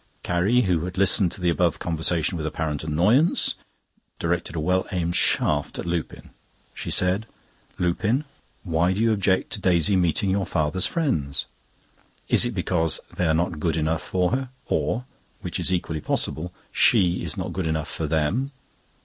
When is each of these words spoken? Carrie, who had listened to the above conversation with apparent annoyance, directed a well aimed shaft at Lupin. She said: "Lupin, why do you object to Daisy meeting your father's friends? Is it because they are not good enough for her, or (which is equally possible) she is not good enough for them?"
Carrie, 0.23 0.61
who 0.61 0.85
had 0.85 0.97
listened 0.97 1.31
to 1.31 1.39
the 1.39 1.51
above 1.51 1.77
conversation 1.77 2.35
with 2.35 2.47
apparent 2.47 2.83
annoyance, 2.83 3.53
directed 4.17 4.55
a 4.55 4.59
well 4.59 4.87
aimed 4.91 5.15
shaft 5.15 5.77
at 5.77 5.85
Lupin. 5.85 6.31
She 6.73 6.89
said: 6.89 7.27
"Lupin, 7.77 8.25
why 8.63 8.93
do 8.93 8.99
you 8.99 9.11
object 9.11 9.51
to 9.51 9.61
Daisy 9.61 9.95
meeting 9.95 10.31
your 10.31 10.47
father's 10.47 10.87
friends? 10.87 11.45
Is 12.29 12.45
it 12.47 12.55
because 12.55 12.99
they 13.15 13.27
are 13.27 13.35
not 13.35 13.59
good 13.59 13.77
enough 13.77 14.01
for 14.01 14.31
her, 14.31 14.49
or 14.65 15.05
(which 15.41 15.59
is 15.59 15.71
equally 15.71 16.01
possible) 16.01 16.51
she 16.71 17.23
is 17.23 17.37
not 17.37 17.53
good 17.53 17.67
enough 17.67 17.87
for 17.87 18.07
them?" 18.07 18.49